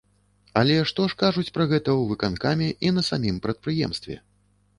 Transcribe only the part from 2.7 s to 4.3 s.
і на самім прадпрыемстве?